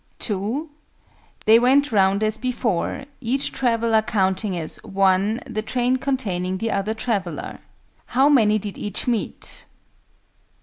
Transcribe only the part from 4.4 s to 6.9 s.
as 'one' the train containing the